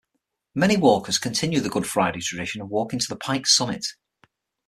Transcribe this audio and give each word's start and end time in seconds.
Many 0.55 0.77
walkers 0.77 1.19
continue 1.19 1.59
the 1.59 1.69
Good 1.69 1.85
Friday 1.85 2.21
tradition 2.21 2.59
of 2.59 2.69
walking 2.69 2.97
to 2.97 3.05
the 3.07 3.15
pike 3.15 3.45
summit. 3.45 3.85